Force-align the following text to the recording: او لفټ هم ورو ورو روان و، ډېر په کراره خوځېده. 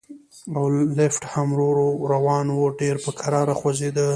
او 0.57 0.63
لفټ 0.97 1.23
هم 1.33 1.49
ورو 1.55 1.67
ورو 1.69 1.89
روان 2.13 2.45
و، 2.51 2.59
ډېر 2.79 2.95
په 3.05 3.11
کراره 3.19 3.53
خوځېده. 3.59 4.07